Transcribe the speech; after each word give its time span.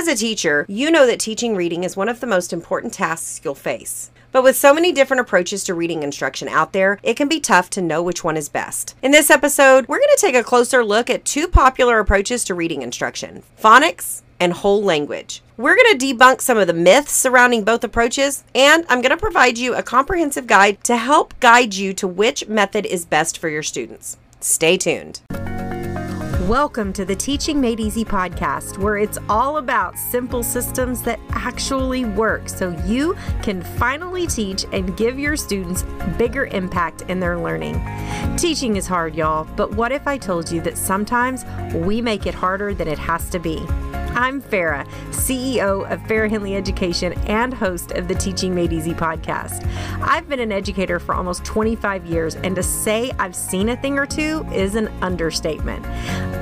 As 0.00 0.08
a 0.08 0.16
teacher, 0.16 0.64
you 0.66 0.90
know 0.90 1.06
that 1.06 1.20
teaching 1.20 1.54
reading 1.54 1.84
is 1.84 1.94
one 1.94 2.08
of 2.08 2.20
the 2.20 2.26
most 2.26 2.54
important 2.54 2.94
tasks 2.94 3.38
you'll 3.44 3.54
face. 3.54 4.10
But 4.32 4.42
with 4.42 4.56
so 4.56 4.72
many 4.72 4.92
different 4.92 5.20
approaches 5.20 5.62
to 5.64 5.74
reading 5.74 6.02
instruction 6.02 6.48
out 6.48 6.72
there, 6.72 6.98
it 7.02 7.18
can 7.18 7.28
be 7.28 7.38
tough 7.38 7.68
to 7.68 7.82
know 7.82 8.02
which 8.02 8.24
one 8.24 8.38
is 8.38 8.48
best. 8.48 8.94
In 9.02 9.10
this 9.10 9.28
episode, 9.28 9.86
we're 9.88 9.98
going 9.98 10.16
to 10.16 10.18
take 10.18 10.34
a 10.34 10.42
closer 10.42 10.82
look 10.82 11.10
at 11.10 11.26
two 11.26 11.46
popular 11.46 11.98
approaches 11.98 12.44
to 12.44 12.54
reading 12.54 12.80
instruction 12.80 13.42
phonics 13.62 14.22
and 14.40 14.54
whole 14.54 14.82
language. 14.82 15.42
We're 15.58 15.76
going 15.76 15.98
to 15.98 16.14
debunk 16.14 16.40
some 16.40 16.56
of 16.56 16.66
the 16.66 16.72
myths 16.72 17.12
surrounding 17.12 17.62
both 17.62 17.84
approaches, 17.84 18.42
and 18.54 18.86
I'm 18.88 19.02
going 19.02 19.10
to 19.10 19.18
provide 19.18 19.58
you 19.58 19.74
a 19.74 19.82
comprehensive 19.82 20.46
guide 20.46 20.82
to 20.84 20.96
help 20.96 21.38
guide 21.40 21.74
you 21.74 21.92
to 21.92 22.08
which 22.08 22.48
method 22.48 22.86
is 22.86 23.04
best 23.04 23.36
for 23.36 23.50
your 23.50 23.62
students. 23.62 24.16
Stay 24.40 24.78
tuned. 24.78 25.20
Welcome 26.50 26.92
to 26.94 27.04
the 27.04 27.14
Teaching 27.14 27.60
Made 27.60 27.78
Easy 27.78 28.04
podcast, 28.04 28.76
where 28.76 28.98
it's 28.98 29.18
all 29.28 29.58
about 29.58 29.96
simple 29.96 30.42
systems 30.42 31.00
that 31.02 31.20
actually 31.30 32.04
work 32.04 32.48
so 32.48 32.70
you 32.84 33.14
can 33.40 33.62
finally 33.62 34.26
teach 34.26 34.64
and 34.72 34.96
give 34.96 35.16
your 35.16 35.36
students 35.36 35.84
bigger 36.18 36.46
impact 36.46 37.02
in 37.02 37.20
their 37.20 37.38
learning. 37.38 37.80
Teaching 38.36 38.74
is 38.74 38.88
hard, 38.88 39.14
y'all, 39.14 39.44
but 39.54 39.74
what 39.74 39.92
if 39.92 40.08
I 40.08 40.18
told 40.18 40.50
you 40.50 40.60
that 40.62 40.76
sometimes 40.76 41.44
we 41.72 42.02
make 42.02 42.26
it 42.26 42.34
harder 42.34 42.74
than 42.74 42.88
it 42.88 42.98
has 42.98 43.30
to 43.30 43.38
be? 43.38 43.64
I'm 44.20 44.42
Farrah, 44.42 44.86
CEO 45.12 45.90
of 45.90 45.98
Farrah 46.00 46.28
Henley 46.28 46.54
Education 46.54 47.14
and 47.26 47.54
host 47.54 47.92
of 47.92 48.06
the 48.06 48.14
Teaching 48.14 48.54
Made 48.54 48.70
Easy 48.70 48.92
podcast. 48.92 49.66
I've 50.02 50.28
been 50.28 50.40
an 50.40 50.52
educator 50.52 51.00
for 51.00 51.14
almost 51.14 51.42
25 51.46 52.04
years, 52.04 52.34
and 52.34 52.54
to 52.56 52.62
say 52.62 53.12
I've 53.18 53.34
seen 53.34 53.70
a 53.70 53.78
thing 53.78 53.98
or 53.98 54.04
two 54.04 54.46
is 54.52 54.74
an 54.74 54.88
understatement. 55.00 55.86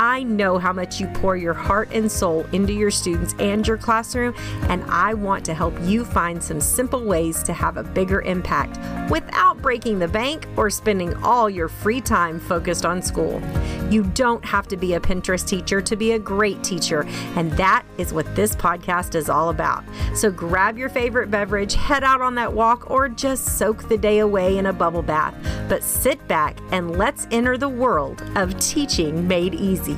I 0.01 0.25
know 0.25 0.59
how 0.59 0.73
much 0.73 1.01
you 1.01 1.07
pour 1.15 1.37
your 1.37 1.55
heart 1.55 1.89
and 1.93 2.11
soul 2.11 2.45
into 2.51 2.73
your 2.73 2.91
students 2.91 3.37
and 3.39 3.65
your 3.65 3.77
classroom, 3.77 4.35
and 4.63 4.83
I 4.89 5.15
want 5.15 5.45
to 5.45 5.55
help 5.55 5.75
you 5.83 6.05
find 6.05 6.43
some 6.43 6.61
simple 6.61 7.05
ways 7.05 7.45
to 7.45 7.53
have 7.53 7.77
a 7.77 7.85
bigger 7.85 8.23
impact 8.23 8.81
without 9.09 9.63
breaking 9.63 10.01
the 10.01 10.09
bank 10.09 10.49
or 10.57 10.69
spending 10.69 11.15
all 11.23 11.49
your 11.49 11.69
free 11.69 12.01
time 12.01 12.41
focused 12.41 12.85
on 12.85 13.03
school. 13.03 13.41
You 13.89 14.03
don't 14.03 14.45
have 14.45 14.67
to 14.69 14.77
be 14.77 14.95
a 14.95 15.01
Pinterest 15.01 15.47
teacher 15.47 15.81
to 15.81 15.95
be 15.95 16.13
a 16.13 16.19
great 16.19 16.65
teacher, 16.65 17.07
and 17.37 17.53
that 17.53 17.68
is 17.99 18.13
what 18.13 18.35
this 18.35 18.55
podcast 18.57 19.15
is 19.15 19.29
all 19.29 19.51
about. 19.51 19.85
So 20.15 20.31
grab 20.31 20.79
your 20.79 20.89
favorite 20.89 21.31
beverage, 21.31 21.75
head 21.75 22.05
out 22.05 22.21
on 22.21 22.35
that 22.37 22.53
walk, 22.53 22.91
or 22.91 23.09
just 23.09 23.59
soak 23.59 23.89
the 23.89 23.99
day 23.99 24.19
away 24.21 24.59
in 24.59 24.67
a 24.67 24.73
bubble 24.73 25.03
bath. 25.03 25.35
But 25.69 25.83
sit 25.83 26.27
back 26.29 26.59
and 26.73 26.97
let's 26.97 27.27
enter 27.31 27.57
the 27.59 27.69
world 27.69 28.23
of 28.37 28.59
teaching 28.59 29.29
made 29.29 29.55
easy. 29.55 29.97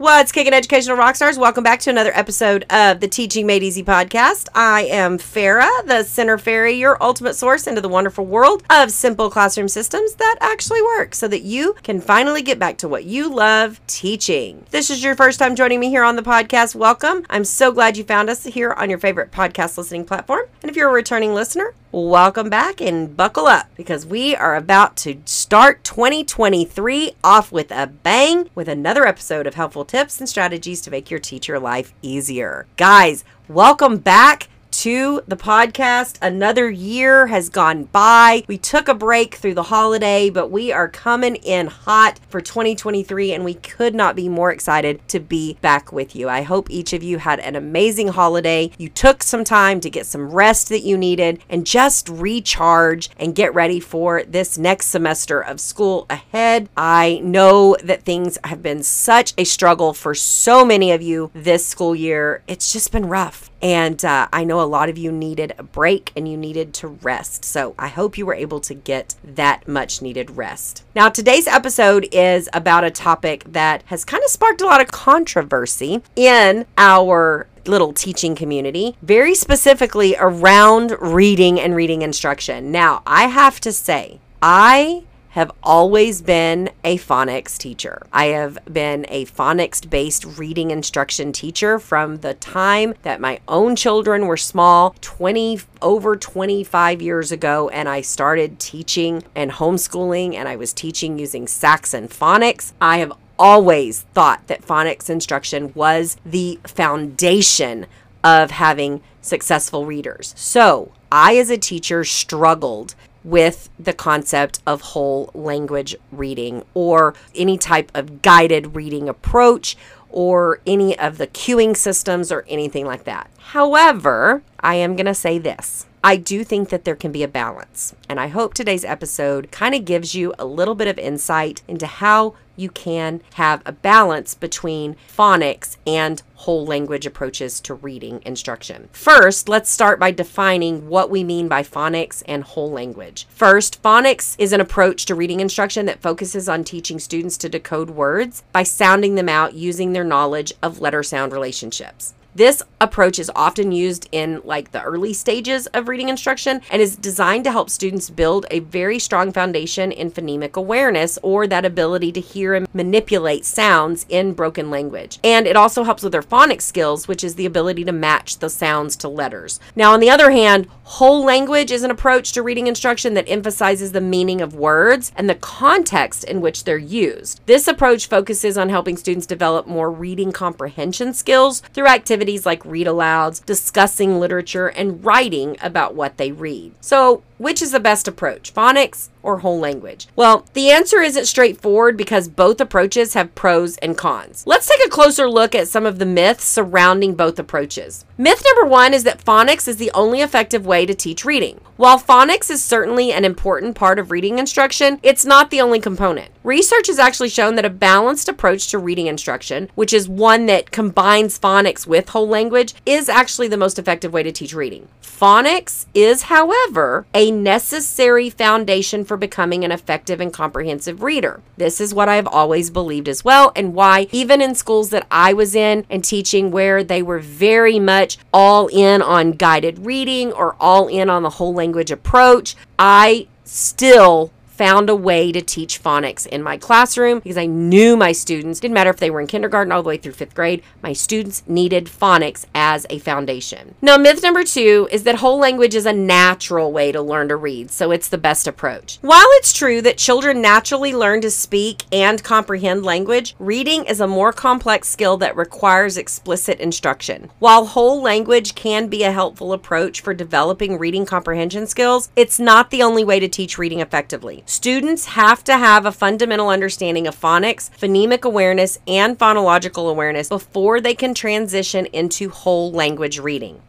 What's 0.00 0.32
kicking 0.32 0.54
educational 0.54 0.96
rock 0.96 1.14
stars? 1.14 1.38
Welcome 1.38 1.62
back 1.62 1.78
to 1.80 1.90
another 1.90 2.10
episode 2.14 2.64
of 2.70 3.00
the 3.00 3.06
Teaching 3.06 3.46
Made 3.46 3.62
Easy 3.62 3.84
podcast. 3.84 4.48
I 4.54 4.84
am 4.84 5.18
Farrah, 5.18 5.84
the 5.84 6.04
Center 6.04 6.38
Fairy, 6.38 6.72
your 6.72 6.96
ultimate 7.02 7.34
source 7.34 7.66
into 7.66 7.82
the 7.82 7.88
wonderful 7.90 8.24
world 8.24 8.62
of 8.70 8.92
simple 8.92 9.28
classroom 9.28 9.68
systems 9.68 10.14
that 10.14 10.38
actually 10.40 10.80
work 10.80 11.14
so 11.14 11.28
that 11.28 11.42
you 11.42 11.74
can 11.82 12.00
finally 12.00 12.40
get 12.40 12.58
back 12.58 12.78
to 12.78 12.88
what 12.88 13.04
you 13.04 13.28
love 13.28 13.78
teaching. 13.86 14.62
If 14.62 14.70
this 14.70 14.88
is 14.88 15.04
your 15.04 15.14
first 15.14 15.38
time 15.38 15.54
joining 15.54 15.80
me 15.80 15.90
here 15.90 16.04
on 16.04 16.16
the 16.16 16.22
podcast. 16.22 16.74
Welcome. 16.74 17.26
I'm 17.28 17.44
so 17.44 17.70
glad 17.70 17.98
you 17.98 18.04
found 18.04 18.30
us 18.30 18.44
here 18.44 18.72
on 18.72 18.88
your 18.88 18.98
favorite 18.98 19.30
podcast 19.30 19.76
listening 19.76 20.06
platform. 20.06 20.46
And 20.62 20.70
if 20.70 20.76
you're 20.76 20.88
a 20.88 20.94
returning 20.94 21.34
listener, 21.34 21.74
welcome 21.92 22.48
back 22.48 22.80
and 22.80 23.14
buckle 23.14 23.46
up 23.46 23.66
because 23.76 24.06
we 24.06 24.34
are 24.34 24.56
about 24.56 24.96
to 24.96 25.18
start 25.50 25.82
2023 25.82 27.10
off 27.24 27.50
with 27.50 27.72
a 27.72 27.84
bang 27.84 28.48
with 28.54 28.68
another 28.68 29.04
episode 29.04 29.48
of 29.48 29.54
helpful 29.54 29.84
tips 29.84 30.20
and 30.20 30.28
strategies 30.28 30.80
to 30.80 30.92
make 30.92 31.10
your 31.10 31.18
teacher 31.18 31.58
life 31.58 31.92
easier. 32.02 32.68
Guys, 32.76 33.24
welcome 33.48 33.96
back 33.96 34.48
to 34.80 35.20
the 35.28 35.36
podcast. 35.36 36.16
Another 36.22 36.70
year 36.70 37.26
has 37.26 37.50
gone 37.50 37.84
by. 37.84 38.42
We 38.48 38.56
took 38.56 38.88
a 38.88 38.94
break 38.94 39.34
through 39.34 39.52
the 39.52 39.64
holiday, 39.64 40.30
but 40.30 40.50
we 40.50 40.72
are 40.72 40.88
coming 40.88 41.36
in 41.36 41.66
hot 41.66 42.18
for 42.30 42.40
2023, 42.40 43.34
and 43.34 43.44
we 43.44 43.52
could 43.52 43.94
not 43.94 44.16
be 44.16 44.26
more 44.26 44.50
excited 44.50 45.06
to 45.08 45.20
be 45.20 45.58
back 45.60 45.92
with 45.92 46.16
you. 46.16 46.30
I 46.30 46.40
hope 46.40 46.70
each 46.70 46.94
of 46.94 47.02
you 47.02 47.18
had 47.18 47.40
an 47.40 47.56
amazing 47.56 48.08
holiday. 48.08 48.70
You 48.78 48.88
took 48.88 49.22
some 49.22 49.44
time 49.44 49.80
to 49.80 49.90
get 49.90 50.06
some 50.06 50.30
rest 50.30 50.70
that 50.70 50.80
you 50.80 50.96
needed 50.96 51.40
and 51.50 51.66
just 51.66 52.08
recharge 52.08 53.10
and 53.18 53.34
get 53.34 53.52
ready 53.52 53.80
for 53.80 54.22
this 54.22 54.56
next 54.56 54.86
semester 54.86 55.42
of 55.42 55.60
school 55.60 56.06
ahead. 56.08 56.70
I 56.74 57.20
know 57.22 57.76
that 57.84 58.04
things 58.04 58.38
have 58.44 58.62
been 58.62 58.82
such 58.82 59.34
a 59.36 59.44
struggle 59.44 59.92
for 59.92 60.14
so 60.14 60.64
many 60.64 60.90
of 60.90 61.02
you 61.02 61.30
this 61.34 61.66
school 61.66 61.94
year. 61.94 62.42
It's 62.48 62.72
just 62.72 62.92
been 62.92 63.04
rough. 63.04 63.50
And 63.62 64.02
uh, 64.04 64.26
I 64.32 64.44
know 64.44 64.62
a 64.62 64.69
lot 64.70 64.88
of 64.88 64.96
you 64.96 65.12
needed 65.12 65.54
a 65.58 65.62
break 65.62 66.12
and 66.16 66.28
you 66.28 66.36
needed 66.36 66.72
to 66.74 66.88
rest. 66.88 67.44
So 67.44 67.74
I 67.78 67.88
hope 67.88 68.16
you 68.16 68.24
were 68.24 68.34
able 68.34 68.60
to 68.60 68.74
get 68.74 69.16
that 69.22 69.68
much 69.68 70.00
needed 70.00 70.36
rest. 70.36 70.84
Now, 70.94 71.08
today's 71.08 71.46
episode 71.46 72.08
is 72.12 72.48
about 72.52 72.84
a 72.84 72.90
topic 72.90 73.44
that 73.46 73.82
has 73.86 74.04
kind 74.04 74.22
of 74.24 74.30
sparked 74.30 74.60
a 74.60 74.66
lot 74.66 74.80
of 74.80 74.88
controversy 74.88 76.02
in 76.16 76.66
our 76.78 77.46
little 77.66 77.92
teaching 77.92 78.34
community, 78.34 78.96
very 79.02 79.34
specifically 79.34 80.16
around 80.18 80.96
reading 81.00 81.60
and 81.60 81.76
reading 81.76 82.02
instruction. 82.02 82.72
Now, 82.72 83.02
I 83.06 83.24
have 83.24 83.60
to 83.60 83.72
say, 83.72 84.20
I 84.40 85.04
have 85.30 85.52
always 85.62 86.22
been 86.22 86.70
a 86.82 86.98
phonics 86.98 87.56
teacher. 87.56 88.02
I 88.12 88.26
have 88.26 88.58
been 88.70 89.06
a 89.08 89.26
phonics 89.26 89.88
based 89.88 90.24
reading 90.24 90.70
instruction 90.72 91.32
teacher 91.32 91.78
from 91.78 92.16
the 92.16 92.34
time 92.34 92.94
that 93.02 93.20
my 93.20 93.40
own 93.46 93.76
children 93.76 94.26
were 94.26 94.36
small, 94.36 94.96
20 95.00 95.60
over 95.80 96.16
25 96.16 97.00
years 97.00 97.30
ago, 97.30 97.68
and 97.68 97.88
I 97.88 98.00
started 98.00 98.58
teaching 98.58 99.22
and 99.36 99.52
homeschooling, 99.52 100.34
and 100.34 100.48
I 100.48 100.56
was 100.56 100.72
teaching 100.72 101.18
using 101.18 101.46
Saxon 101.46 102.08
phonics. 102.08 102.72
I 102.80 102.98
have 102.98 103.12
always 103.38 104.02
thought 104.14 104.46
that 104.48 104.66
phonics 104.66 105.08
instruction 105.08 105.72
was 105.74 106.16
the 106.26 106.58
foundation 106.64 107.86
of 108.24 108.50
having 108.50 109.00
successful 109.22 109.86
readers. 109.86 110.34
So, 110.36 110.92
I, 111.12 111.36
as 111.38 111.50
a 111.50 111.58
teacher, 111.58 112.04
struggled 112.04 112.94
with 113.22 113.68
the 113.78 113.92
concept 113.92 114.60
of 114.66 114.80
whole 114.80 115.30
language 115.34 115.94
reading 116.10 116.64
or 116.74 117.14
any 117.34 117.58
type 117.58 117.90
of 117.94 118.22
guided 118.22 118.74
reading 118.74 119.08
approach 119.08 119.76
or 120.08 120.60
any 120.66 120.98
of 120.98 121.18
the 121.18 121.26
cueing 121.26 121.76
systems 121.76 122.32
or 122.32 122.44
anything 122.48 122.86
like 122.86 123.04
that. 123.04 123.30
However, 123.38 124.42
I 124.60 124.76
am 124.76 124.96
going 124.96 125.06
to 125.06 125.14
say 125.14 125.38
this. 125.38 125.86
I 126.02 126.16
do 126.16 126.44
think 126.44 126.70
that 126.70 126.84
there 126.84 126.96
can 126.96 127.12
be 127.12 127.22
a 127.22 127.28
balance. 127.28 127.94
And 128.08 128.18
I 128.18 128.28
hope 128.28 128.54
today's 128.54 128.86
episode 128.86 129.52
kind 129.52 129.74
of 129.74 129.84
gives 129.84 130.14
you 130.14 130.32
a 130.38 130.46
little 130.46 130.74
bit 130.74 130.88
of 130.88 130.98
insight 130.98 131.62
into 131.68 131.86
how 131.86 132.34
you 132.56 132.70
can 132.70 133.20
have 133.34 133.62
a 133.66 133.72
balance 133.72 134.34
between 134.34 134.96
phonics 135.14 135.76
and 135.86 136.22
whole 136.36 136.64
language 136.64 137.04
approaches 137.04 137.60
to 137.60 137.74
reading 137.74 138.22
instruction. 138.24 138.88
First, 138.92 139.48
let's 139.48 139.70
start 139.70 140.00
by 140.00 140.10
defining 140.10 140.88
what 140.88 141.10
we 141.10 141.22
mean 141.22 141.48
by 141.48 141.62
phonics 141.62 142.22
and 142.26 142.44
whole 142.44 142.70
language. 142.70 143.26
First, 143.28 143.82
phonics 143.82 144.36
is 144.38 144.54
an 144.54 144.60
approach 144.60 145.04
to 145.06 145.14
reading 145.14 145.40
instruction 145.40 145.84
that 145.86 146.00
focuses 146.00 146.48
on 146.48 146.64
teaching 146.64 146.98
students 146.98 147.36
to 147.38 147.48
decode 147.50 147.90
words 147.90 148.42
by 148.52 148.62
sounding 148.62 149.16
them 149.16 149.28
out 149.28 149.52
using 149.52 149.92
their 149.92 150.04
knowledge 150.04 150.52
of 150.62 150.80
letter 150.80 151.02
sound 151.02 151.32
relationships. 151.32 152.14
This 152.34 152.62
approach 152.80 153.18
is 153.18 153.30
often 153.34 153.72
used 153.72 154.08
in 154.12 154.40
like 154.44 154.70
the 154.70 154.82
early 154.82 155.12
stages 155.12 155.66
of 155.68 155.88
reading 155.88 156.08
instruction 156.08 156.60
and 156.70 156.80
is 156.80 156.96
designed 156.96 157.44
to 157.44 157.50
help 157.50 157.68
students 157.68 158.08
build 158.08 158.46
a 158.50 158.60
very 158.60 159.00
strong 159.00 159.32
foundation 159.32 159.90
in 159.90 160.12
phonemic 160.12 160.54
awareness 160.54 161.18
or 161.22 161.48
that 161.48 161.64
ability 161.64 162.12
to 162.12 162.20
hear 162.20 162.54
and 162.54 162.72
manipulate 162.72 163.44
sounds 163.44 164.06
in 164.08 164.32
broken 164.32 164.70
language. 164.70 165.18
And 165.24 165.46
it 165.46 165.56
also 165.56 165.82
helps 165.82 166.04
with 166.04 166.12
their 166.12 166.22
phonics 166.22 166.62
skills, 166.62 167.08
which 167.08 167.24
is 167.24 167.34
the 167.34 167.46
ability 167.46 167.84
to 167.84 167.92
match 167.92 168.38
the 168.38 168.48
sounds 168.48 168.96
to 168.98 169.08
letters. 169.08 169.58
Now, 169.74 169.92
on 169.92 170.00
the 170.00 170.10
other 170.10 170.30
hand, 170.30 170.68
whole 170.84 171.24
language 171.24 171.72
is 171.72 171.82
an 171.82 171.90
approach 171.90 172.32
to 172.32 172.42
reading 172.42 172.68
instruction 172.68 173.14
that 173.14 173.28
emphasizes 173.28 173.92
the 173.92 174.00
meaning 174.00 174.40
of 174.40 174.54
words 174.54 175.10
and 175.16 175.28
the 175.28 175.34
context 175.34 176.24
in 176.24 176.40
which 176.40 176.62
they're 176.64 176.78
used. 176.78 177.40
This 177.46 177.66
approach 177.66 178.06
focuses 178.06 178.56
on 178.56 178.68
helping 178.68 178.96
students 178.96 179.26
develop 179.26 179.66
more 179.66 179.90
reading 179.90 180.30
comprehension 180.30 181.12
skills 181.12 181.60
through 181.72 181.86
activities 181.86 182.19
like 182.46 182.64
read 182.64 182.86
alouds, 182.86 183.44
discussing 183.44 184.20
literature, 184.20 184.68
and 184.68 185.04
writing 185.04 185.56
about 185.60 185.94
what 185.94 186.16
they 186.16 186.32
read. 186.32 186.72
So, 186.80 187.22
which 187.40 187.62
is 187.62 187.70
the 187.70 187.80
best 187.80 188.06
approach, 188.06 188.52
phonics 188.52 189.08
or 189.22 189.38
whole 189.38 189.58
language? 189.58 190.06
Well, 190.14 190.46
the 190.52 190.70
answer 190.70 191.00
isn't 191.00 191.24
straightforward 191.24 191.96
because 191.96 192.28
both 192.28 192.60
approaches 192.60 193.14
have 193.14 193.34
pros 193.34 193.78
and 193.78 193.96
cons. 193.96 194.44
Let's 194.46 194.68
take 194.68 194.86
a 194.86 194.90
closer 194.90 195.28
look 195.28 195.54
at 195.54 195.68
some 195.68 195.86
of 195.86 195.98
the 195.98 196.06
myths 196.06 196.44
surrounding 196.44 197.14
both 197.14 197.38
approaches. 197.38 198.04
Myth 198.18 198.42
number 198.44 198.70
one 198.70 198.92
is 198.92 199.04
that 199.04 199.24
phonics 199.24 199.66
is 199.66 199.78
the 199.78 199.90
only 199.94 200.20
effective 200.20 200.66
way 200.66 200.84
to 200.84 200.94
teach 200.94 201.24
reading. 201.24 201.60
While 201.76 201.98
phonics 201.98 202.50
is 202.50 202.62
certainly 202.62 203.10
an 203.10 203.24
important 203.24 203.74
part 203.74 203.98
of 203.98 204.10
reading 204.10 204.38
instruction, 204.38 205.00
it's 205.02 205.24
not 205.24 205.50
the 205.50 205.62
only 205.62 205.80
component. 205.80 206.30
Research 206.44 206.88
has 206.88 206.98
actually 206.98 207.30
shown 207.30 207.54
that 207.54 207.64
a 207.64 207.70
balanced 207.70 208.28
approach 208.28 208.68
to 208.68 208.78
reading 208.78 209.06
instruction, 209.06 209.70
which 209.76 209.94
is 209.94 210.06
one 210.06 210.44
that 210.46 210.72
combines 210.72 211.38
phonics 211.38 211.86
with 211.86 212.10
whole 212.10 212.28
language, 212.28 212.74
is 212.84 213.08
actually 213.08 213.48
the 213.48 213.56
most 213.56 213.78
effective 213.78 214.12
way 214.12 214.22
to 214.22 214.30
teach 214.30 214.52
reading. 214.52 214.88
Phonics 215.02 215.86
is, 215.94 216.22
however, 216.22 217.06
a 217.14 217.29
necessary 217.30 218.30
foundation 218.30 219.04
for 219.04 219.16
becoming 219.16 219.64
an 219.64 219.72
effective 219.72 220.20
and 220.20 220.32
comprehensive 220.32 221.02
reader. 221.02 221.42
This 221.56 221.80
is 221.80 221.94
what 221.94 222.08
I've 222.08 222.26
always 222.26 222.70
believed 222.70 223.08
as 223.08 223.24
well, 223.24 223.52
and 223.54 223.74
why, 223.74 224.08
even 224.12 224.40
in 224.40 224.54
schools 224.54 224.90
that 224.90 225.06
I 225.10 225.32
was 225.32 225.54
in 225.54 225.86
and 225.90 226.04
teaching 226.04 226.50
where 226.50 226.84
they 226.84 227.02
were 227.02 227.18
very 227.18 227.78
much 227.78 228.18
all 228.32 228.68
in 228.68 229.02
on 229.02 229.32
guided 229.32 229.84
reading 229.86 230.32
or 230.32 230.56
all 230.60 230.88
in 230.88 231.10
on 231.10 231.22
the 231.22 231.30
whole 231.30 231.54
language 231.54 231.90
approach, 231.90 232.56
I 232.78 233.28
still 233.44 234.32
found 234.60 234.90
a 234.90 234.94
way 234.94 235.32
to 235.32 235.40
teach 235.40 235.82
phonics 235.82 236.26
in 236.26 236.42
my 236.42 236.58
classroom 236.58 237.18
because 237.20 237.38
I 237.38 237.46
knew 237.46 237.96
my 237.96 238.12
students, 238.12 238.60
didn't 238.60 238.74
matter 238.74 238.90
if 238.90 238.98
they 238.98 239.08
were 239.08 239.22
in 239.22 239.26
kindergarten 239.26 239.72
all 239.72 239.82
the 239.82 239.88
way 239.88 239.96
through 239.96 240.12
fifth 240.12 240.34
grade, 240.34 240.62
my 240.82 240.92
students 240.92 241.42
needed 241.46 241.86
phonics 241.86 242.44
as 242.54 242.86
a 242.90 242.98
foundation. 242.98 243.74
Now, 243.80 243.96
myth 243.96 244.22
number 244.22 244.44
two 244.44 244.86
is 244.92 245.04
that 245.04 245.14
whole 245.14 245.38
language 245.38 245.74
is 245.74 245.86
a 245.86 245.94
natural 245.94 246.72
way 246.72 246.92
to 246.92 247.00
learn 247.00 247.28
to 247.28 247.36
read, 247.36 247.70
so 247.70 247.90
it's 247.90 248.08
the 248.08 248.18
best 248.18 248.46
approach. 248.46 248.98
While 249.00 249.24
it's 249.38 249.54
true 249.54 249.80
that 249.80 249.96
children 249.96 250.42
naturally 250.42 250.92
learn 250.92 251.22
to 251.22 251.30
speak 251.30 251.84
and 251.90 252.22
comprehend 252.22 252.84
language, 252.84 253.34
reading 253.38 253.86
is 253.86 253.98
a 253.98 254.06
more 254.06 254.30
complex 254.30 254.90
skill 254.90 255.16
that 255.16 255.38
requires 255.38 255.96
explicit 255.96 256.60
instruction. 256.60 257.30
While 257.38 257.64
whole 257.64 258.02
language 258.02 258.54
can 258.54 258.88
be 258.88 259.04
a 259.04 259.12
helpful 259.12 259.54
approach 259.54 260.02
for 260.02 260.12
developing 260.12 260.76
reading 260.76 261.06
comprehension 261.06 261.66
skills, 261.66 262.10
it's 262.14 262.38
not 262.38 262.70
the 262.70 262.82
only 262.82 263.04
way 263.04 263.20
to 263.20 263.26
teach 263.26 263.56
reading 263.56 263.80
effectively. 263.80 264.44
Students 264.50 265.04
have 265.04 265.44
to 265.44 265.56
have 265.56 265.86
a 265.86 265.92
fundamental 265.92 266.48
understanding 266.48 267.06
of 267.06 267.14
phonics, 267.14 267.70
phonemic 267.78 268.24
awareness, 268.24 268.80
and 268.84 269.16
phonological 269.16 269.88
awareness 269.88 270.28
before 270.28 270.80
they 270.80 270.92
can 270.92 271.14
transition 271.14 271.86
into 271.86 272.30
whole 272.30 272.72
language 272.72 273.20
reading. 273.20 273.62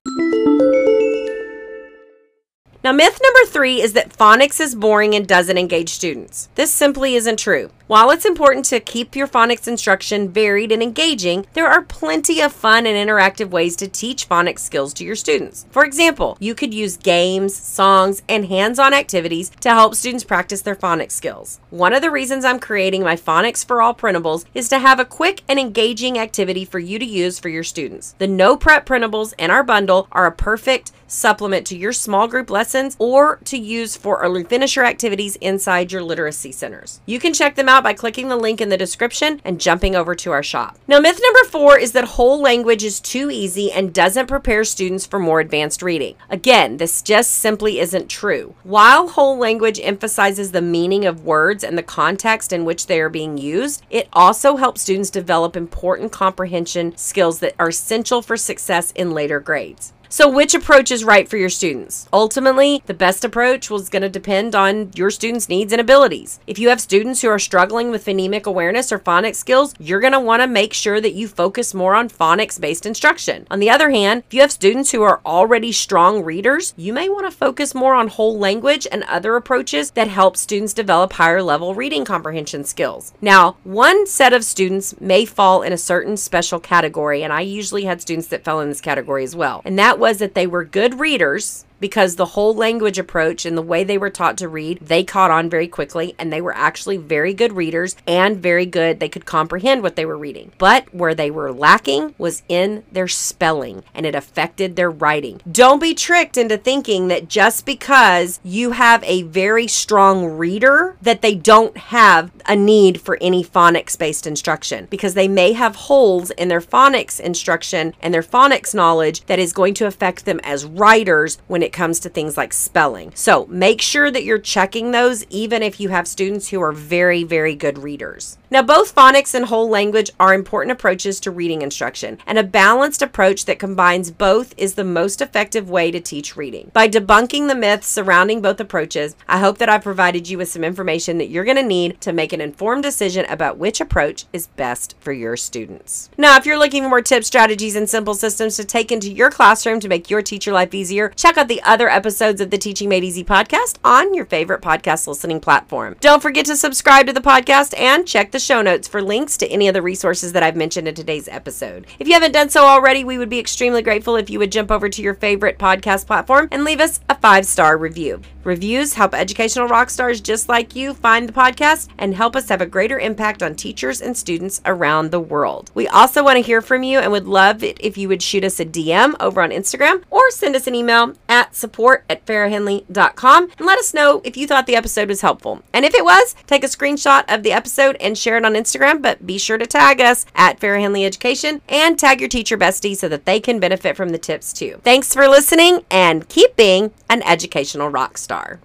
Now, 2.83 2.93
myth 2.93 3.19
number 3.21 3.45
three 3.45 3.79
is 3.79 3.93
that 3.93 4.09
phonics 4.09 4.59
is 4.59 4.73
boring 4.73 5.13
and 5.13 5.27
doesn't 5.27 5.55
engage 5.55 5.89
students. 5.89 6.49
This 6.55 6.73
simply 6.73 7.13
isn't 7.13 7.37
true. 7.37 7.69
While 7.91 8.11
it's 8.11 8.23
important 8.23 8.63
to 8.67 8.79
keep 8.79 9.17
your 9.17 9.27
phonics 9.27 9.67
instruction 9.67 10.31
varied 10.31 10.71
and 10.71 10.81
engaging, 10.81 11.45
there 11.51 11.67
are 11.67 11.81
plenty 11.81 12.39
of 12.39 12.53
fun 12.53 12.85
and 12.85 12.95
interactive 12.95 13.49
ways 13.49 13.75
to 13.75 13.87
teach 13.89 14.29
phonics 14.29 14.59
skills 14.59 14.93
to 14.93 15.03
your 15.03 15.17
students. 15.17 15.65
For 15.71 15.83
example, 15.83 16.37
you 16.39 16.55
could 16.55 16.73
use 16.73 16.95
games, 16.95 17.53
songs, 17.53 18.21
and 18.29 18.45
hands 18.45 18.79
on 18.79 18.93
activities 18.93 19.49
to 19.59 19.71
help 19.71 19.95
students 19.95 20.23
practice 20.23 20.61
their 20.61 20.73
phonics 20.73 21.11
skills. 21.11 21.59
One 21.69 21.93
of 21.93 22.01
the 22.01 22.11
reasons 22.11 22.45
I'm 22.45 22.61
creating 22.61 23.03
my 23.03 23.17
Phonics 23.17 23.65
for 23.65 23.81
All 23.81 23.93
printables 23.93 24.45
is 24.53 24.69
to 24.69 24.79
have 24.79 25.01
a 25.01 25.03
quick 25.03 25.41
and 25.49 25.59
engaging 25.59 26.17
activity 26.17 26.63
for 26.63 26.79
you 26.79 26.97
to 26.97 27.05
use 27.05 27.39
for 27.39 27.49
your 27.49 27.65
students. 27.65 28.15
The 28.19 28.27
no 28.27 28.55
prep 28.55 28.85
printables 28.85 29.33
in 29.37 29.51
our 29.51 29.65
bundle 29.65 30.07
are 30.13 30.27
a 30.27 30.31
perfect 30.31 30.93
supplement 31.07 31.67
to 31.67 31.77
your 31.77 31.91
small 31.91 32.25
group 32.25 32.49
lessons 32.49 32.95
or 32.97 33.35
to 33.43 33.57
use 33.57 33.97
for 33.97 34.21
early 34.21 34.45
finisher 34.45 34.85
activities 34.85 35.35
inside 35.37 35.91
your 35.91 36.01
literacy 36.01 36.53
centers. 36.53 37.01
You 37.05 37.19
can 37.19 37.33
check 37.33 37.55
them 37.55 37.67
out 37.67 37.80
by 37.81 37.93
clicking 37.93 38.29
the 38.29 38.35
link 38.35 38.61
in 38.61 38.69
the 38.69 38.77
description 38.77 39.41
and 39.43 39.59
jumping 39.59 39.95
over 39.95 40.15
to 40.15 40.31
our 40.31 40.43
shop. 40.43 40.77
Now, 40.87 40.99
myth 40.99 41.19
number 41.21 41.43
four 41.49 41.77
is 41.77 41.91
that 41.93 42.03
whole 42.03 42.41
language 42.41 42.83
is 42.83 42.99
too 42.99 43.29
easy 43.29 43.71
and 43.71 43.93
doesn't 43.93 44.27
prepare 44.27 44.63
students 44.63 45.05
for 45.05 45.19
more 45.19 45.39
advanced 45.39 45.81
reading. 45.81 46.15
Again, 46.29 46.77
this 46.77 47.01
just 47.01 47.31
simply 47.31 47.79
isn't 47.79 48.09
true. 48.09 48.55
While 48.63 49.09
whole 49.09 49.37
language 49.37 49.79
emphasizes 49.81 50.51
the 50.51 50.61
meaning 50.61 51.05
of 51.05 51.25
words 51.25 51.63
and 51.63 51.77
the 51.77 51.83
context 51.83 52.53
in 52.53 52.65
which 52.65 52.87
they 52.87 52.99
are 53.01 53.09
being 53.09 53.37
used, 53.37 53.83
it 53.89 54.07
also 54.13 54.57
helps 54.57 54.81
students 54.81 55.09
develop 55.09 55.55
important 55.55 56.11
comprehension 56.11 56.95
skills 56.97 57.39
that 57.39 57.55
are 57.59 57.69
essential 57.69 58.21
for 58.21 58.37
success 58.37 58.91
in 58.91 59.11
later 59.11 59.39
grades. 59.39 59.93
So, 60.13 60.27
which 60.27 60.53
approach 60.53 60.91
is 60.91 61.05
right 61.05 61.25
for 61.29 61.37
your 61.37 61.47
students? 61.47 62.09
Ultimately, 62.11 62.83
the 62.85 62.93
best 62.93 63.23
approach 63.23 63.69
was 63.69 63.87
going 63.87 64.01
to 64.01 64.09
depend 64.09 64.53
on 64.53 64.91
your 64.93 65.09
students' 65.09 65.47
needs 65.47 65.71
and 65.71 65.79
abilities. 65.79 66.41
If 66.45 66.59
you 66.59 66.67
have 66.67 66.81
students 66.81 67.21
who 67.21 67.29
are 67.29 67.39
struggling 67.39 67.91
with 67.91 68.03
phonemic 68.03 68.43
awareness 68.43 68.91
or 68.91 68.99
phonics 68.99 69.37
skills, 69.37 69.73
you're 69.79 70.01
going 70.01 70.11
to 70.11 70.19
want 70.19 70.41
to 70.41 70.47
make 70.47 70.73
sure 70.73 70.99
that 70.99 71.13
you 71.13 71.29
focus 71.29 71.73
more 71.73 71.95
on 71.95 72.09
phonics 72.09 72.59
based 72.59 72.85
instruction. 72.85 73.47
On 73.49 73.61
the 73.61 73.69
other 73.69 73.91
hand, 73.91 74.23
if 74.27 74.33
you 74.33 74.41
have 74.41 74.51
students 74.51 74.91
who 74.91 75.01
are 75.01 75.21
already 75.25 75.71
strong 75.71 76.25
readers, 76.25 76.73
you 76.75 76.91
may 76.91 77.07
want 77.07 77.25
to 77.25 77.31
focus 77.31 77.73
more 77.73 77.95
on 77.95 78.09
whole 78.09 78.37
language 78.37 78.85
and 78.91 79.03
other 79.03 79.37
approaches 79.37 79.91
that 79.91 80.09
help 80.09 80.35
students 80.35 80.73
develop 80.73 81.13
higher 81.13 81.41
level 81.41 81.73
reading 81.73 82.03
comprehension 82.03 82.65
skills. 82.65 83.13
Now, 83.21 83.55
one 83.63 84.05
set 84.07 84.33
of 84.33 84.43
students 84.43 84.93
may 84.99 85.23
fall 85.23 85.61
in 85.61 85.71
a 85.71 85.77
certain 85.77 86.17
special 86.17 86.59
category, 86.59 87.23
and 87.23 87.31
I 87.31 87.39
usually 87.39 87.85
had 87.85 88.01
students 88.01 88.27
that 88.27 88.43
fell 88.43 88.59
in 88.59 88.67
this 88.67 88.81
category 88.81 89.23
as 89.23 89.37
well. 89.37 89.61
And 89.63 89.79
that 89.79 90.00
was 90.01 90.17
that 90.17 90.33
they 90.33 90.47
were 90.47 90.65
good 90.65 90.99
readers 90.99 91.63
because 91.81 92.15
the 92.15 92.27
whole 92.27 92.55
language 92.55 92.97
approach 92.97 93.45
and 93.45 93.57
the 93.57 93.61
way 93.61 93.83
they 93.83 93.97
were 93.97 94.09
taught 94.09 94.37
to 94.37 94.47
read, 94.47 94.79
they 94.79 95.03
caught 95.03 95.31
on 95.31 95.49
very 95.49 95.67
quickly 95.67 96.15
and 96.17 96.31
they 96.31 96.39
were 96.39 96.55
actually 96.55 96.95
very 96.95 97.33
good 97.33 97.51
readers 97.51 97.97
and 98.07 98.37
very 98.37 98.65
good. 98.65 98.99
They 98.99 99.09
could 99.09 99.25
comprehend 99.25 99.81
what 99.81 99.95
they 99.97 100.05
were 100.05 100.17
reading. 100.17 100.53
But 100.57 100.93
where 100.93 101.15
they 101.15 101.31
were 101.31 101.51
lacking 101.51 102.15
was 102.17 102.43
in 102.47 102.83
their 102.91 103.07
spelling 103.07 103.83
and 103.93 104.05
it 104.05 104.15
affected 104.15 104.75
their 104.75 104.91
writing. 104.91 105.41
Don't 105.51 105.81
be 105.81 105.93
tricked 105.93 106.37
into 106.37 106.57
thinking 106.57 107.09
that 107.09 107.27
just 107.27 107.65
because 107.65 108.39
you 108.43 108.71
have 108.71 109.03
a 109.03 109.23
very 109.23 109.67
strong 109.67 110.25
reader 110.25 110.95
that 111.01 111.21
they 111.21 111.35
don't 111.35 111.75
have 111.75 112.31
a 112.45 112.55
need 112.55 113.01
for 113.01 113.17
any 113.19 113.43
phonics 113.43 113.97
based 113.97 114.27
instruction 114.27 114.87
because 114.91 115.15
they 115.15 115.27
may 115.27 115.53
have 115.53 115.75
holes 115.75 116.29
in 116.31 116.47
their 116.47 116.61
phonics 116.61 117.19
instruction 117.19 117.95
and 117.99 118.13
their 118.13 118.21
phonics 118.21 118.75
knowledge 118.75 119.25
that 119.25 119.39
is 119.39 119.51
going 119.51 119.73
to 119.73 119.87
affect 119.87 120.25
them 120.25 120.39
as 120.43 120.63
writers 120.65 121.39
when 121.47 121.63
it 121.63 121.70
it 121.71 121.77
comes 121.77 122.01
to 122.01 122.09
things 122.09 122.35
like 122.35 122.51
spelling. 122.51 123.13
So 123.15 123.45
make 123.45 123.81
sure 123.81 124.11
that 124.11 124.25
you're 124.25 124.37
checking 124.37 124.91
those 124.91 125.23
even 125.29 125.63
if 125.63 125.79
you 125.79 125.87
have 125.87 126.05
students 126.05 126.49
who 126.49 126.61
are 126.61 126.73
very, 126.73 127.23
very 127.23 127.55
good 127.55 127.79
readers. 127.79 128.37
Now, 128.51 128.61
both 128.61 128.93
phonics 128.93 129.33
and 129.33 129.45
whole 129.45 129.69
language 129.69 130.11
are 130.19 130.33
important 130.33 130.73
approaches 130.73 131.21
to 131.21 131.31
reading 131.31 131.61
instruction, 131.61 132.17
and 132.27 132.37
a 132.37 132.43
balanced 132.43 133.01
approach 133.01 133.45
that 133.45 133.59
combines 133.59 134.11
both 134.11 134.53
is 134.57 134.73
the 134.73 134.83
most 134.83 135.21
effective 135.21 135.69
way 135.69 135.89
to 135.89 136.01
teach 136.01 136.35
reading. 136.35 136.69
By 136.73 136.89
debunking 136.89 137.47
the 137.47 137.55
myths 137.55 137.87
surrounding 137.87 138.41
both 138.41 138.59
approaches, 138.59 139.15
I 139.25 139.39
hope 139.39 139.57
that 139.59 139.69
I've 139.69 139.83
provided 139.83 140.27
you 140.27 140.37
with 140.37 140.49
some 140.49 140.65
information 140.65 141.17
that 141.17 141.29
you're 141.29 141.45
going 141.45 141.55
to 141.55 141.63
need 141.63 142.01
to 142.01 142.11
make 142.11 142.33
an 142.33 142.41
informed 142.41 142.83
decision 142.83 143.23
about 143.29 143.57
which 143.57 143.79
approach 143.79 144.25
is 144.33 144.47
best 144.47 144.95
for 144.99 145.13
your 145.13 145.37
students. 145.37 146.09
Now, 146.17 146.35
if 146.35 146.45
you're 146.45 146.59
looking 146.59 146.83
for 146.83 146.89
more 146.89 147.01
tips, 147.01 147.27
strategies, 147.27 147.77
and 147.77 147.89
simple 147.89 148.15
systems 148.15 148.57
to 148.57 148.65
take 148.65 148.91
into 148.91 149.09
your 149.09 149.31
classroom 149.31 149.79
to 149.79 149.87
make 149.87 150.09
your 150.09 150.21
teacher 150.21 150.51
life 150.51 150.73
easier, 150.73 151.07
check 151.15 151.37
out 151.37 151.47
the 151.47 151.63
other 151.63 151.87
episodes 151.87 152.41
of 152.41 152.49
the 152.49 152.57
Teaching 152.57 152.89
Made 152.89 153.05
Easy 153.05 153.23
podcast 153.23 153.77
on 153.85 154.13
your 154.13 154.25
favorite 154.25 154.61
podcast 154.61 155.07
listening 155.07 155.39
platform. 155.39 155.95
Don't 156.01 156.21
forget 156.21 156.45
to 156.47 156.57
subscribe 156.57 157.07
to 157.07 157.13
the 157.13 157.21
podcast 157.21 157.73
and 157.79 158.05
check 158.05 158.31
the 158.31 158.40
show 158.41 158.61
notes 158.61 158.87
for 158.87 159.01
links 159.01 159.37
to 159.37 159.47
any 159.47 159.67
of 159.67 159.73
the 159.73 159.81
resources 159.81 160.33
that 160.33 160.43
I've 160.43 160.55
mentioned 160.55 160.87
in 160.87 160.95
today's 160.95 161.27
episode. 161.27 161.87
If 161.99 162.07
you 162.07 162.13
haven't 162.13 162.31
done 162.31 162.49
so 162.49 162.65
already, 162.65 163.03
we 163.03 163.17
would 163.17 163.29
be 163.29 163.39
extremely 163.39 163.81
grateful 163.81 164.15
if 164.15 164.29
you 164.29 164.39
would 164.39 164.51
jump 164.51 164.71
over 164.71 164.89
to 164.89 165.01
your 165.01 165.13
favorite 165.13 165.59
podcast 165.59 166.07
platform 166.07 166.47
and 166.51 166.63
leave 166.63 166.79
us 166.79 166.99
a 167.09 167.15
five 167.15 167.45
star 167.45 167.77
review. 167.77 168.21
Reviews 168.43 168.95
help 168.95 169.13
educational 169.13 169.67
rock 169.67 169.89
stars 169.91 170.19
just 170.19 170.49
like 170.49 170.75
you 170.75 170.95
find 170.95 171.29
the 171.29 171.33
podcast 171.33 171.89
and 171.99 172.15
help 172.15 172.35
us 172.35 172.49
have 172.49 172.61
a 172.61 172.65
greater 172.65 172.99
impact 172.99 173.43
on 173.43 173.53
teachers 173.53 174.01
and 174.01 174.17
students 174.17 174.61
around 174.65 175.11
the 175.11 175.19
world. 175.19 175.69
We 175.75 175.87
also 175.87 176.23
want 176.23 176.37
to 176.37 176.41
hear 176.41 176.61
from 176.61 176.81
you 176.81 176.99
and 176.99 177.11
would 177.11 177.27
love 177.27 177.63
it 177.63 177.77
if 177.79 177.97
you 177.97 178.07
would 178.07 178.23
shoot 178.23 178.43
us 178.43 178.59
a 178.59 178.65
DM 178.65 179.13
over 179.19 179.41
on 179.41 179.51
Instagram 179.51 180.03
or 180.09 180.31
send 180.31 180.55
us 180.55 180.65
an 180.65 180.73
email 180.73 181.13
at 181.29 181.55
support 181.55 182.03
at 182.09 182.25
farrahhenley.com 182.25 183.51
and 183.57 183.67
let 183.67 183.77
us 183.77 183.93
know 183.93 184.21
if 184.23 184.35
you 184.35 184.47
thought 184.47 184.65
the 184.65 184.75
episode 184.75 185.09
was 185.09 185.21
helpful. 185.21 185.61
And 185.71 185.85
if 185.85 185.93
it 185.93 186.03
was, 186.03 186.35
take 186.47 186.63
a 186.63 186.67
screenshot 186.67 187.23
of 187.31 187.43
the 187.43 187.51
episode 187.51 187.95
and 187.99 188.17
share 188.31 188.37
it 188.37 188.45
on 188.45 188.53
Instagram, 188.53 189.01
but 189.01 189.27
be 189.27 189.37
sure 189.37 189.57
to 189.57 189.67
tag 189.67 189.99
us 189.99 190.25
at 190.35 190.57
Farrah 190.57 190.79
Henley 190.79 191.03
Education 191.03 191.61
and 191.67 191.99
tag 191.99 192.21
your 192.21 192.29
teacher 192.29 192.57
bestie 192.57 192.95
so 192.95 193.09
that 193.09 193.25
they 193.25 193.41
can 193.41 193.59
benefit 193.59 193.97
from 193.97 194.09
the 194.09 194.17
tips 194.17 194.53
too. 194.53 194.79
Thanks 194.85 195.13
for 195.13 195.27
listening 195.27 195.83
and 195.91 196.29
keep 196.29 196.55
being 196.55 196.93
an 197.09 197.21
educational 197.23 197.89
rock 197.89 198.17
star. 198.17 198.61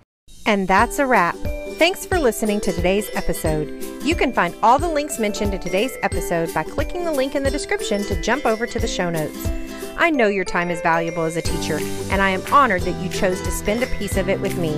And 0.47 0.69
that's 0.69 1.01
a 1.01 1.07
wrap. 1.07 1.35
Thanks 1.79 2.07
for 2.07 2.17
listening 2.17 2.61
to 2.61 2.73
today's 2.73 3.11
episode. 3.15 3.83
You 4.05 4.15
can 4.15 4.33
find 4.33 4.55
all 4.63 4.79
the 4.79 4.89
links 4.89 5.19
mentioned 5.19 5.53
in 5.53 5.61
today's 5.61 5.97
episode 6.03 6.55
by 6.55 6.63
clicking 6.63 7.05
the 7.05 7.11
link 7.11 7.35
in 7.35 7.43
the 7.43 7.51
description 7.51 8.05
to 8.05 8.23
jump 8.23 8.47
over 8.47 8.69
to 8.69 8.79
the 8.79 8.87
show 8.87 9.11
notes. 9.11 9.49
I 9.99 10.11
know 10.11 10.29
your 10.29 10.45
time 10.45 10.71
is 10.71 10.81
valuable 10.81 11.25
as 11.25 11.37
a 11.37 11.43
teacher, 11.43 11.79
and 12.13 12.23
I 12.23 12.31
am 12.31 12.43
honored 12.53 12.83
that 12.83 13.03
you 13.03 13.09
chose 13.09 13.41
to 13.43 13.51
spend 13.51 13.83
a 13.83 13.99
piece 13.99 14.17
of 14.17 14.29
it 14.29 14.41
with 14.41 14.57
me. 14.59 14.77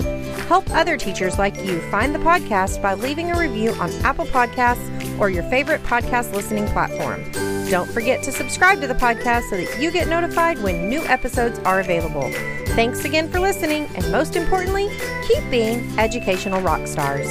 Help 0.49 0.71
other 0.71 0.97
teachers 0.97 1.39
like 1.39 1.63
you 1.63 1.79
find 1.91 2.15
the 2.15 2.19
podcast 2.19 2.81
by 2.81 2.95
leaving 2.95 3.31
a 3.31 3.39
review 3.39 3.73
on 3.73 3.93
Apple 3.97 4.25
Podcasts 4.25 5.21
or 5.21 5.29
your 5.29 5.43
favorite 5.45 5.83
podcast 5.83 6.33
listening 6.33 6.67
platform. 6.69 7.23
Don't 7.71 7.91
forget 7.91 8.23
to 8.23 8.33
subscribe 8.33 8.81
to 8.81 8.87
the 8.87 8.95
podcast 8.95 9.51
so 9.51 9.59
that 9.59 9.79
you 9.79 9.91
get 9.91 10.09
notified 10.09 10.59
when 10.63 10.89
new 10.89 11.03
episodes 11.03 11.59
are 11.61 11.81
available. 11.81 12.31
Thanks 12.69 13.05
again 13.05 13.31
for 13.31 13.41
listening, 13.41 13.91
and 13.95 14.11
most 14.11 14.37
importantly, 14.37 14.89
keep 15.27 15.51
being 15.51 15.87
educational 15.99 16.63
rock 16.63 16.87
stars. 16.87 17.29